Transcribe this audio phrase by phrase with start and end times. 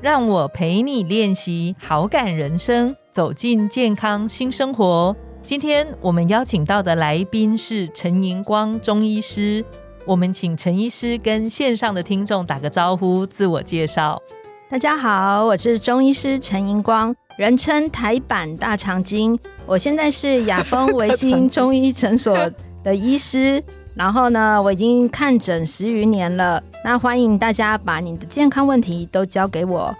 [0.00, 5.14] 让我陪你练习好感人生，走进健康新生活。
[5.42, 9.64] 今天我们邀请到的来宾是陈银光中医师，
[10.06, 14.22] 我们请陈医师跟线上的听众打个招呼，自我介绍。
[14.70, 19.36] 大家好，我是中医师陈银光，人称台版大肠经。
[19.66, 22.38] 我现在是雅丰维新中医诊所
[22.84, 23.60] 的医师，
[23.98, 26.62] 然后呢，我已经看诊十余年了。
[26.84, 29.92] 那欢迎大家把你的健康问题都交给我。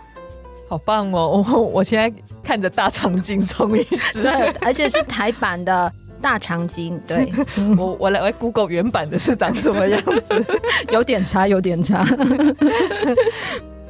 [0.69, 1.45] 好棒哦！
[1.45, 4.31] 我 我现在看着大肠经中医师， 对，
[4.61, 6.97] 而且是台版的大肠经。
[7.09, 7.33] 对
[7.77, 10.47] 我我来我 Google 原版的是长什么样子？
[10.93, 12.07] 有点差，有点差。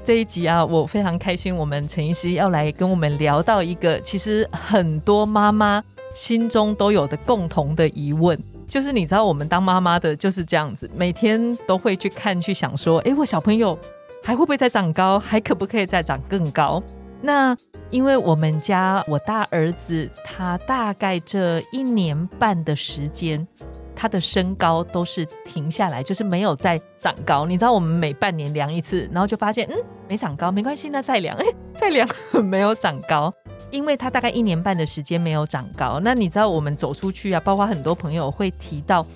[0.03, 5.85] 这一集啊，我非常开心，我们陈医师要来跟我们聊到一个其实很多妈妈
[6.15, 13.77] 心中都有的共同的疑问，就是你知道我们当妈妈的就是这样子，每天都会去看去想说，哎，我小朋友。
[14.21, 15.19] 还会不会再长高？
[15.19, 16.83] 还可不可以再长更高？
[17.23, 17.57] 那
[17.89, 23.47] 因为我们家我大儿子他大概这一年半的时间，
[23.95, 27.47] 他的身高都是停下来，就是没有再长高。
[27.47, 29.77] 你知道我们每半年量一次，然后就发现嗯
[30.09, 32.07] 没长高，没关系，那再量，哎 再量
[32.45, 33.33] 没有长高，
[33.71, 36.01] 因为他大概一年半的时间没有长高。
[36.01, 39.07] 那你知道我们走出去啊，包括很多朋友会提到，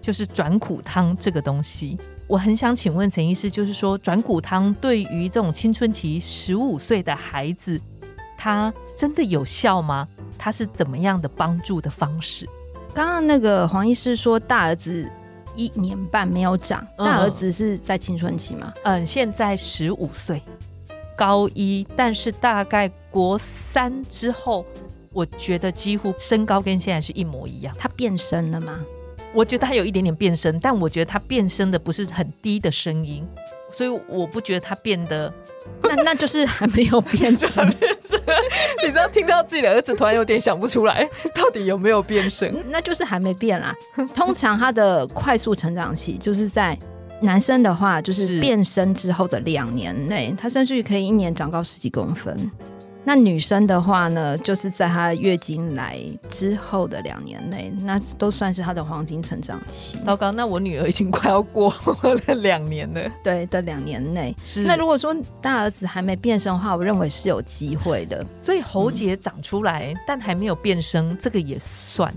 [0.00, 1.98] 就是转骨汤这个东西。
[2.26, 7.80] 我很想请问陈医师，就是说转骨汤对于这种青春期十五岁的孩子，
[8.38, 10.08] 它真的有效吗？
[10.38, 12.48] 它是怎么样的帮助的方式？
[12.94, 15.08] 刚刚那个黄医师说大儿子
[15.54, 18.72] 一年半没有长，大儿子是在青春期吗？
[18.84, 20.42] 嗯，现在十五岁，
[21.16, 24.66] 高一，但是大概国三之后，
[25.12, 27.72] 我觉得几乎身高跟现在是一模一样。
[27.78, 28.80] 他变身了吗？
[29.34, 33.26] 我觉得他有一点点变声，但我觉得他变声的不是很低的声音，
[33.70, 35.32] 所以我不觉得他变得，
[35.82, 37.48] 那那就是还没有变声。
[38.84, 42.54] 你知道，听到自己的儿子突然有点想不出来，到底有没有变声？
[42.68, 43.74] 那就是还没变啦。
[44.14, 46.78] 通常他的快速成长期就是在
[47.22, 52.36] 男生的话，就是变身之后的两年内，他甚至于可以一年长高十几公分。
[53.04, 55.98] 那女生的话呢，就是在她月经来
[56.28, 59.98] 之后的两年内，那都算是她的黄金成长期。
[60.06, 63.10] 糟糕，那我女儿已经快要过了两年了。
[63.24, 64.34] 对的，两年内。
[64.44, 64.62] 是。
[64.62, 68.24] 那如果说大儿子还没变声的话，我认为是有机会的。
[68.38, 72.14] 所以喉结长出来，但还没有变声，这个也算，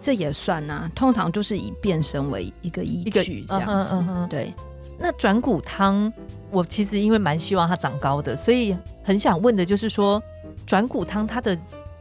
[0.00, 0.90] 这也算啊。
[0.94, 3.66] 通常就是以变声为一个依据，这样子。
[3.70, 4.28] 嗯嗯嗯。
[4.28, 4.52] 对。
[4.98, 6.10] 那转骨汤，
[6.50, 10.22] 我其实因为蛮希望它长高的，所以很想问的就是说，
[10.66, 11.58] 转骨汤它的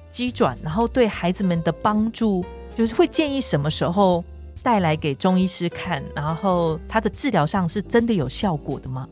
[0.09, 2.45] 鸡转，然后对孩子们的帮助，
[2.75, 4.23] 就是会建议什么时候
[4.63, 9.07] 带来给中医师看，然后它的治疗上是真的有效果的吗？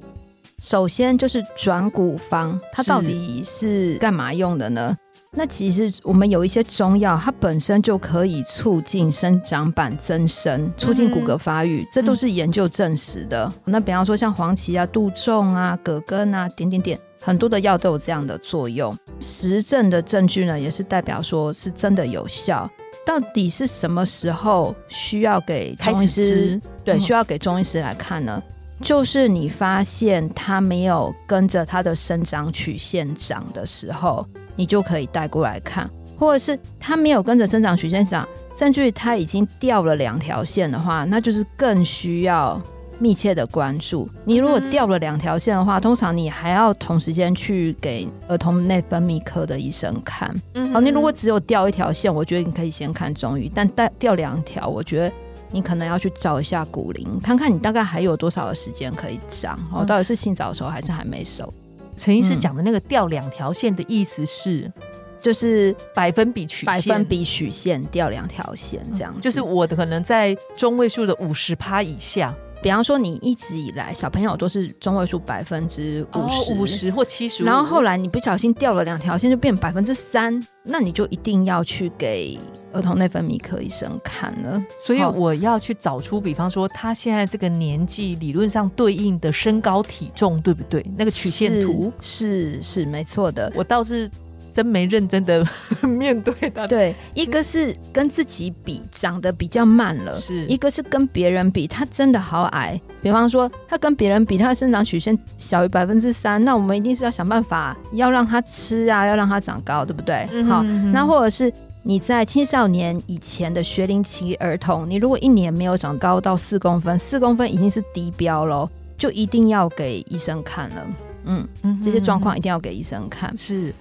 [0.62, 4.96] 首先就是转骨方，它到底是干嘛用的呢？
[5.36, 13.52] 那其实我们有一些中药，它本身就可以促进生长板增生，促进骨骼发育，这都是研究证实的。
[13.66, 18.96] 那比方说像黄芪啊、杜仲啊、葛根啊，点点点，很多的药都有这样的作用。
[19.20, 22.70] 实证的证据呢，也是代表说是真的有效。
[23.04, 26.62] 到底是什么时候需要给中医师？
[26.86, 28.42] 对，需要给中医师来看呢？
[28.82, 34.26] 就是你发现它没有跟着它的生长曲线长的时候。
[34.56, 38.28] 你就可以带过来看，或者是它没有跟着生长曲线长，
[38.58, 42.62] 甚至于它已经掉了两条线的话，那就是更需要
[43.00, 44.08] 密切的关注。
[44.24, 50.34] 你如果掉了两条线的话，通常你还要同时间去给儿童内分泌科的医生看。
[50.72, 55.12] 好，你如果只有掉一条线，我觉得你可以先看中医；但带掉两条，我觉得
[55.52, 59.60] 你可能要去找一下骨龄，看看你大概还有多少的时间可以长。
[59.72, 61.52] 哦，到底是性早熟还是还没熟？
[61.98, 64.72] 陈医师讲的那个掉两条线的意思是，
[65.20, 66.74] 就是百分比曲线。
[66.74, 72.36] 百分比曲线掉两条线这样，就是我的可能在中位数的五十趴以下。
[72.64, 82.40] 比方说，你一直以来小朋友都是中位数百分之五十、五十或七十，然后后来你不小心掉了两条线，就变百分之三，那你就一定要去给
[82.72, 84.64] 儿童内分泌科医生看了。
[84.80, 90.82] 所以我要去找出，比方说他现在这个年纪，理论上对应的身高体重对不对？
[90.98, 93.52] 那个曲线图是是没错的。
[93.56, 94.10] 我倒是
[94.54, 95.46] 真没认真的
[95.82, 96.68] 面对他。
[96.68, 102.80] 对，一个是跟自己比长得比较慢了，是一个是跟别人比，他真的好矮。
[103.02, 110.26] 比方说，他跟别人比，他的生长曲线小于百分之三，那我们一定是要想办法要让他吃啊，要让他长高，对不对？
[110.44, 111.52] 好，那或者是。
[111.86, 120.88] 你在青少年以前的学龄期儿童，你如果一年没有长高到四公分，四公分已经是低标喽，就一定要给医生看了。
[121.26, 121.46] 嗯，
[121.84, 123.38] 这些状况一定要给医生看。
[123.38, 123.76] 是，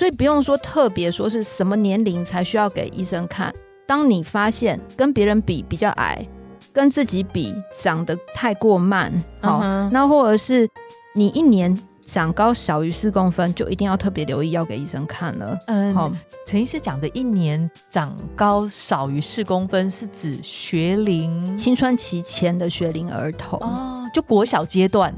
[0.00, 3.54] 所以不用说特别说是什么年龄才需要给医生看。
[3.86, 6.26] 当你发现跟别人比比较矮，
[6.72, 9.12] 跟自己比长得太过慢，
[9.42, 9.60] 好，
[9.92, 10.66] 那或者是
[11.14, 11.78] 你一年。
[12.06, 15.56] 长高小于四公分，就一定要特别留意，要给医生看了。
[15.68, 16.12] 嗯，好，
[16.44, 25.14] 陈医师讲的一年长高少于四公分，是指学龄青春期前的学龄儿童哦，就国小阶段，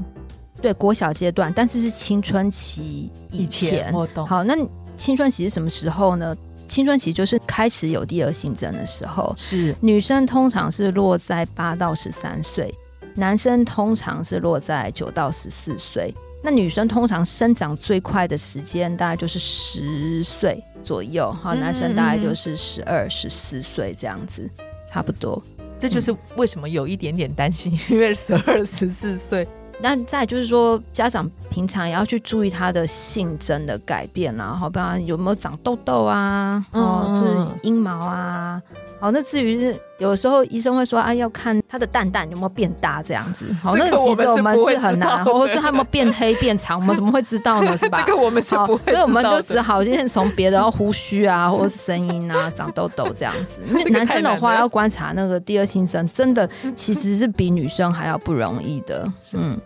[0.63, 3.91] 对，国小阶段，但是是青春期以前。
[3.91, 4.25] 我懂。
[4.25, 4.55] 好，那
[4.95, 6.33] 青春期是什么时候呢？
[6.69, 12.73] 青春期就是开始有第二性征的时候，是女生通常是落在八到十三岁，
[13.13, 16.15] 男生通常是落在九到十四岁。
[16.41, 24.49] 那女生通常生长最快的时间大概就是十岁左右，哈，男生大概就是十二、十四岁这样子，
[24.89, 25.43] 差不多。
[25.77, 29.45] 这就是为什么有一点点担心，因为十二、十四岁。
[29.83, 37.21] 那再就是说，家长平常也要去注意他的性征的改变啦，好，不然有没有长痘痘啊，哦，
[37.61, 38.61] 是阴毛啊。
[38.97, 43.45] 好，那至于是有时候医生会说啊，要看他的蛋蛋有没有变大这样子。
[43.61, 47.75] 好，那其实我们是很难，或者是他有没有变黑变长，我们怎么会知道呢？
[47.77, 48.01] 是吧？
[48.07, 53.61] 这个我们是不会，所以我们就只好先从别的胡须啊，或者是声音啊，长痘痘这样子。
[53.67, 59.11] 因为男生的话要观察那个第二性征，真的其实是比女生还要不容易的。
[59.33, 59.59] 嗯，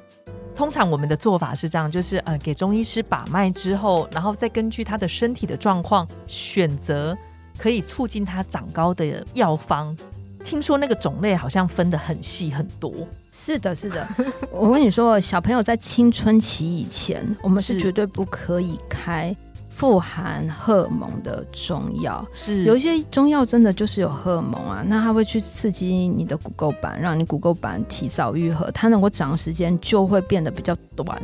[0.57, 7.15] 通常我们的做法是这样，就是呃，给中医师把脉之后，然后再根据他的身体的状况选择。
[7.59, 9.98] 可以促进他长高的药方，
[10.44, 12.94] 听说那个种类好像分的很细很多。
[13.31, 14.07] 是的，是的。
[14.54, 19.36] 我跟你说，小朋友在青春期以前，我们是绝对不可以开
[19.77, 22.25] 富含荷尔蒙的中药。
[22.33, 31.21] 是有一些中药真的就是有荷尔蒙啊，那它会去刺激你的骨垢板，让你骨垢板提早愈合，它能够长时间就会变得比较短，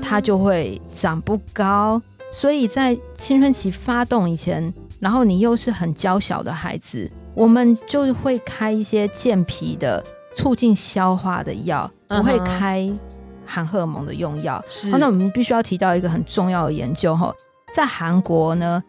[0.00, 2.00] 它就会长不高。
[2.30, 4.72] 所以在青春期发动以前。
[5.00, 10.04] 然后你又是很娇小的孩子，我们就会开一些健脾的、
[10.34, 12.92] 促进消化的药，不会开
[13.46, 14.60] 含荷尔蒙的用药。
[14.68, 17.32] 是，那我们必须要提到一个很重要的研究哈，
[17.72, 18.82] 在韩国呢，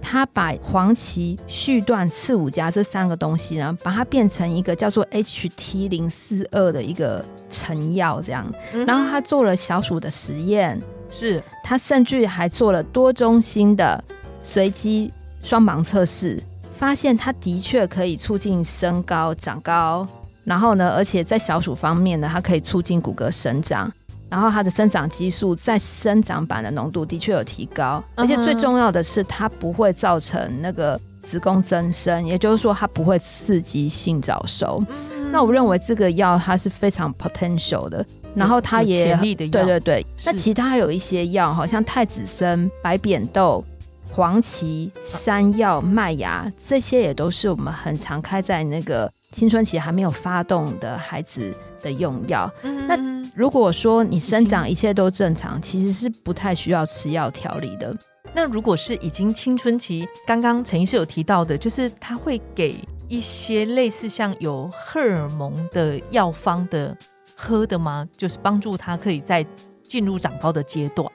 [0.00, 8.52] 他把黄芪、续断、刺五加这三个东西呢，把它变成一个叫做 HT 零四二的一个成药，这样。
[8.86, 14.02] 然后他做了小鼠的实验，是他甚至还做了多中心的
[14.40, 15.12] 随机。
[15.42, 16.42] 双盲测试
[16.78, 20.08] 发现，它的确可以促进身高长高，
[20.42, 23.92] 然后呢，而且在小鼠方面呢，它可以促进骨骼生长，
[24.34, 34.84] 然后它的生长激素在生长板的浓度的确有提高，而且最重要的是，它不会造成那个子宫增生，也就是说，它不会刺激性早熟。
[35.30, 38.04] 那我认为这个药它是非常 potential 的，
[38.34, 40.04] 然后它也对对对。
[40.26, 43.64] 那其他有一些药，好像太子参、白扁豆。
[44.10, 52.48] 黄芪、山药、麦芽，这些也都是我们很常开在那个青春期还没有发动的孩子的用药。
[52.62, 52.96] 那
[53.34, 57.94] 如果说你生长一切都正常，其实是不太需要吃药调理的。
[58.32, 62.76] 那如果是已经青春期，刚刚陈医师有提到的，就是他会给
[63.08, 66.96] 一些类似像有荷尔蒙的药方的
[67.36, 68.08] 喝的吗？
[68.16, 69.44] 就是帮助他可以在
[69.82, 71.10] 进入长高的阶段。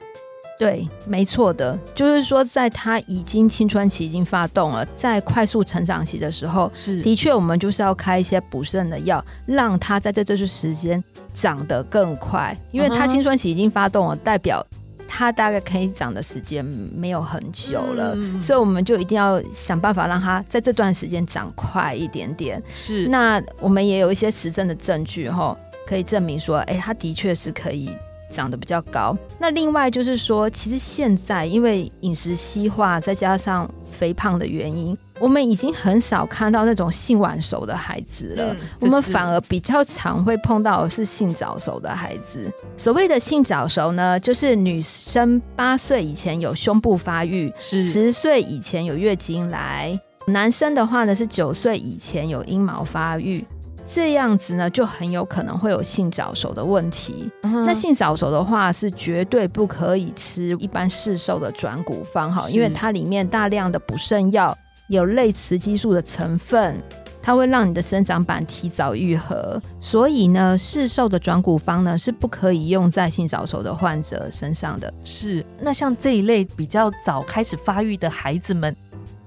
[0.60, 11.02] 对，没错的，就是说，在他已经青春期已经发动了，在快速成长期的时候，是的确，我们就是要开一些补肾的药，让他在这这段时间
[11.34, 14.62] 长得更快，因为他青春期已经发动了，代表
[15.08, 22.62] 他大概可以长的时间没有很久了，所以我们就一定要想办法让他在这段时间长快一点点。
[22.76, 27.90] 是，那我们也有一些实证的证据哈，可以证明说，哎，他的确是可以。
[28.30, 29.16] 长得比较高。
[29.38, 38.56] 那另外就是说，其实现在因为饮食西化，再加上肥胖的原因，我们已经很少看到那种性晚熟的孩子了。
[38.80, 42.50] 我们反而比较常会碰到是性早熟的孩子。
[42.76, 53.44] 所谓的性早熟呢，就是女生八岁以前有胸部发育，十岁以前有月经来；男生的话呢是九岁以前有阴毛发育。
[53.92, 57.30] 这样子呢，就很有可能会有性早熟的问题。
[57.42, 64.56] 那性早熟的话，是绝对不可以吃一般市售的转骨方哈，因为它里面大量的补肾药，
[64.88, 66.80] 有类雌激素的成分。
[67.22, 74.92] 它会让你的生长板提早愈合，所以呢，市售的转骨方呢是不可以用在性早熟的患者身上的。
[75.04, 78.74] 是，那像这一类比较早开始发育的孩子们，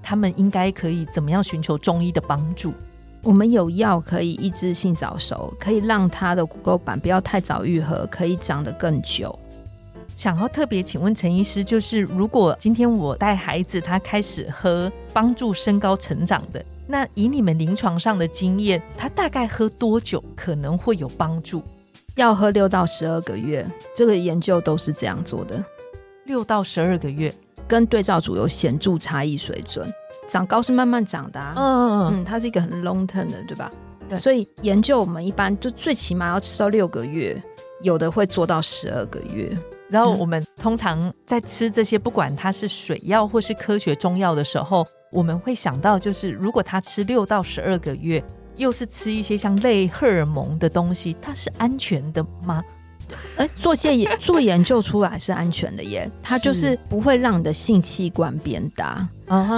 [0.02, 2.74] 他们应该可以怎么样寻求中医的帮助？
[3.24, 9.36] 我们有药可以抑制性早熟，可以让他的骨垢板不要太早愈合，可以长得更久。
[10.14, 16.64] 想要特别请问陈医师，就是如果今天我带孩子他开始喝帮助身高成长的。
[16.86, 21.62] 那以你们临床上的经验，他大概喝多久可能会有帮助？
[22.16, 23.66] 要喝六到十二个月，
[23.96, 25.64] 这个研究都是这样做的。
[26.26, 27.34] 六到十二个月，
[27.66, 29.90] 跟对照组有显著差异水准。
[30.28, 33.70] 长高是慢慢长的，嗯嗯，它是一个很 long term 的，对吧？
[34.08, 34.18] 对。
[34.18, 37.40] 所以研究我们一般就最起码要吃到六个月，
[37.82, 39.56] 有的会做到十二个月。
[39.88, 44.86] 然后我们通常在吃这些，不管它是水药或是科学中药的时候。
[45.12, 48.20] 我们会想到，就是如果他吃六到十二个月，
[48.56, 52.60] 又是吃一些像类荷尔蒙的东西，它是安全的吗？
[53.36, 59.08] 哎，做研 做研究出来是安全的耶，它就是不会让你的性器官变大。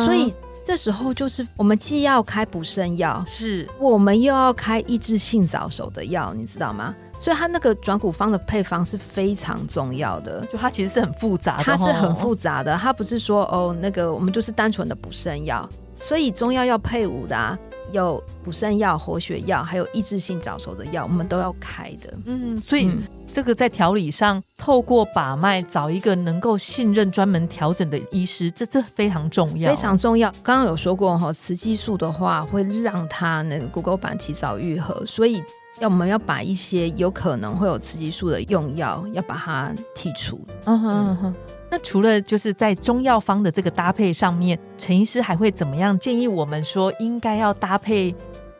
[0.04, 0.34] 所以
[0.66, 3.68] 这时候就是我们既要开补肾药，是。
[3.78, 6.92] 我们又要开抑制性早熟的药，你知道吗？
[7.20, 17.56] 所以它那个转骨方的配方是非常重要的，就它其实是很复杂的，它是很复杂的，它不是说哦那个我们就是单纯的补肾药，所以中药要配伍的啊，
[17.92, 22.12] 有补肾药、活血药，还有抑制性早熟的药，我们都要开的。
[22.24, 22.90] 嗯，所以
[23.32, 30.30] 这个在调理上，透过把脉找一个能够信任、专门调整的医师，这这非常重要，非常重要。
[30.42, 35.42] 刚刚有说过哈，雌激素的话会让它那个骨沟板提早愈合，所以。
[35.78, 40.40] 要我们要把一些有可能会有雌激素的用药要把它剔除。
[40.64, 41.34] 嗯哼嗯哼。
[41.70, 48.14] 那除了就是在中药方的这个搭配上面，陈医师还会怎么样建议我们说应该要搭配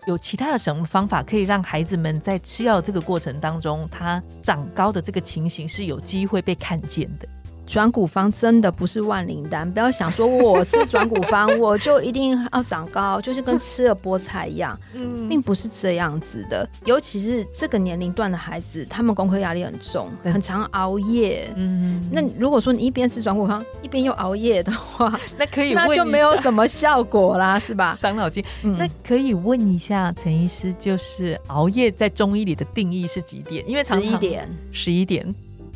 [0.07, 7.27] 有其他的什么方法，可以让孩子们在吃药这个过程当中，他长高的这个情形是有机会被看见的。
[7.69, 16.69] 转骨方真的不是万灵丹，不要想说我吃转骨方我就一定要长高，就是跟吃了菠菜一样，嗯，并不是这样子的。
[16.85, 27.95] 尤其是这个年龄段的孩子，他们功课压力很重，很常熬夜，嗯，那如果说你一边吃转骨方，一边又熬夜的话，那可以那就没有什么效果啦，是吧？
[27.95, 28.45] 伤脑筋。
[28.63, 33.69] 那可以问一下陈医师，就是熬夜在中医里的定义是几点？
[33.69, 35.35] 因为十一点，十一点，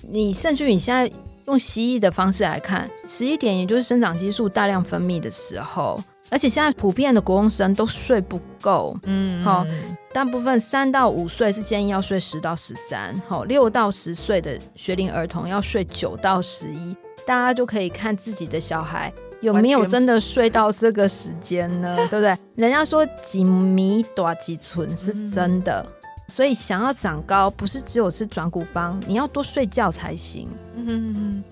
[0.08, 1.10] 你甚至于你现在。
[1.50, 9.66] 用西医的方式来看，十一点也就是生长激素大量分泌的时候，而且现在普遍的国中生都睡不够，嗯，好，
[10.14, 21.96] 大部分三到五岁是建议要睡十到十三，好，六到十岁的学龄儿童要睡九到十一，大家就可以看自己的小孩有没有真的睡到这个时间呢？
[22.08, 22.36] 对不对？
[22.54, 25.84] 人家说几米短几寸是真的。
[26.30, 30.48] 所以想要长高，不是只有吃转骨方，你要多睡觉才行。
[30.76, 31.42] 嗯，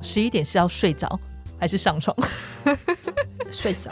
[0.00, 1.18] 十一点是要睡着
[1.58, 2.16] 还是上床？
[3.50, 3.90] 睡着。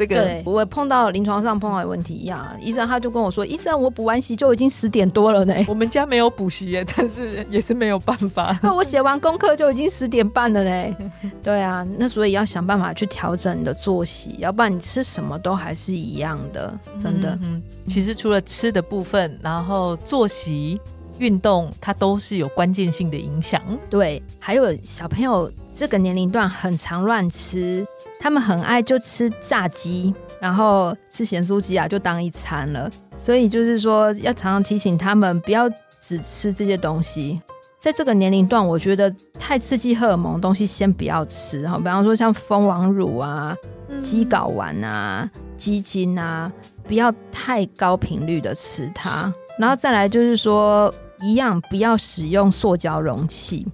[0.00, 5.54] 这个我碰到临床上碰到的问题一样，医生他就跟我说：“医生，我补完习就已经十点多了呢。
[5.68, 8.58] 我们家没有补习耶，但是也是没有办法。
[8.64, 10.96] 那我写完功课就已经十点半了呢。
[11.44, 17.38] 对啊，那所以要想办法去调整你的作息，要不然你吃什么都还是一样的，真的。
[17.42, 20.80] 嗯，其实除了吃的部分，然后作息、
[21.20, 23.62] 运动，它都是有关键性的影响。
[23.88, 25.50] 对，还有小朋友。
[25.72, 27.86] 这个年龄段很常乱吃，
[28.18, 32.90] 他们很爱就吃炸鸡，然后吃咸酥鸡啊，就当一餐了。
[33.18, 37.40] 所以就是说，要常常提醒他们不要只吃这些东西。
[37.80, 43.56] 在这个年龄段，我觉得太刺激荷尔蒙的东西先不要吃哈，比方说像蜂王乳啊、
[44.02, 46.52] 鸡睾丸啊、鸡精啊，
[46.86, 49.32] 不要太高频率的吃它。
[49.58, 50.92] 然后再来就是说。
[51.20, 53.66] 一样不要使用塑胶容器，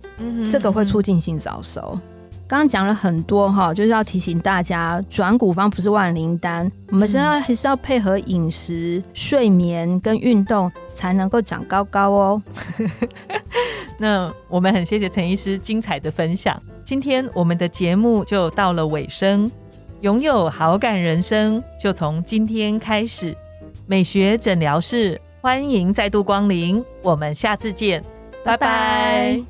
[0.51, 1.99] 这个会促进性早熟。
[2.49, 12.43] 刚刚讲了很多哈，就是要提醒大家，转骨方不是万灵丹，我们现在还是要配合饮食、睡眠跟运动，才能够长高高哦。
[13.99, 19.51] 那我们很谢谢陈医师精彩的分享，今天我们的节目就到了尾声，
[20.03, 23.37] 拥有好感人生就从今天开始，
[23.87, 25.21] 美学诊疗室。
[25.47, 28.03] 欢迎再度光临，我们下次见，
[28.45, 29.41] 拜拜。